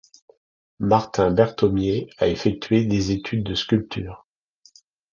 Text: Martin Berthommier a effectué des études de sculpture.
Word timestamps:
Martin 0.79 1.29
Berthommier 1.35 2.09
a 2.17 2.27
effectué 2.27 2.85
des 2.85 3.11
études 3.11 3.43
de 3.43 3.53
sculpture. 3.53 4.25